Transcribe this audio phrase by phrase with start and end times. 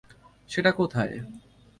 [0.49, 1.13] সেটা কোথায়?